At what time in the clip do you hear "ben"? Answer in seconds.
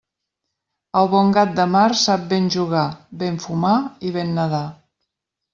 2.33-2.49, 3.25-3.39, 4.17-4.37